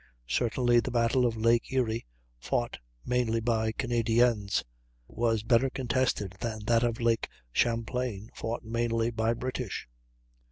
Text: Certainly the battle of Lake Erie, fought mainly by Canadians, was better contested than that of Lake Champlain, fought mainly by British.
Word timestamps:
Certainly 0.25 0.79
the 0.79 0.89
battle 0.89 1.27
of 1.27 1.37
Lake 1.37 1.71
Erie, 1.71 2.07
fought 2.39 2.79
mainly 3.05 3.39
by 3.39 3.71
Canadians, 3.71 4.63
was 5.07 5.43
better 5.43 5.69
contested 5.69 6.33
than 6.39 6.65
that 6.65 6.81
of 6.81 6.99
Lake 6.99 7.27
Champlain, 7.51 8.31
fought 8.33 8.63
mainly 8.63 9.11
by 9.11 9.35
British. 9.35 9.87